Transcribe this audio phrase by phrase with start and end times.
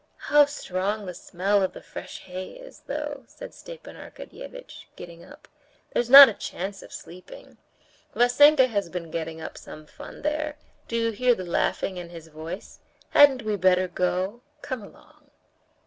[0.17, 5.47] "How strong the smell of the fresh hay is, though," said Stepan Arkadyevitch, getting up.
[5.93, 7.59] "There's not a chance of sleeping.
[8.15, 10.55] Vassenka has been getting up some fun there.
[10.87, 12.79] Do you hear the laughing and his voice?
[13.11, 14.41] Hadn't we better go?
[14.63, 15.29] Come along!"